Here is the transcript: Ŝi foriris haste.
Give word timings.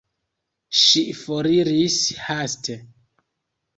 Ŝi 0.83 1.03
foriris 1.19 1.99
haste. 2.29 2.79